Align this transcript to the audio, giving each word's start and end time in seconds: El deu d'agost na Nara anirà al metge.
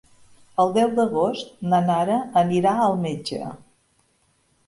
El 0.61 0.71
deu 0.77 0.87
d'agost 0.99 1.51
na 1.73 1.81
Nara 1.89 2.17
anirà 2.43 2.73
al 2.87 2.97
metge. 3.05 3.53